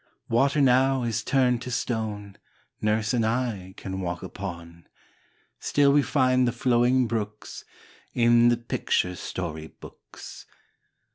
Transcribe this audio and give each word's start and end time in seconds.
Water 0.29 0.61
now 0.61 1.03
is 1.03 1.23
turned 1.23 1.61
to 1.61 1.69
stone 1.69 2.39
Nurse 2.81 3.13
and 3.13 3.23
I 3.23 3.75
can 3.77 4.01
walk 4.01 4.23
upon; 4.23 4.87
Still 5.59 5.91
we 5.93 6.01
find 6.01 6.47
the 6.47 6.51
flowing 6.51 7.05
brooks 7.05 7.65
In 8.15 8.49
the 8.49 8.57
picture 8.57 9.15
story 9.15 9.67
books. 9.67 10.47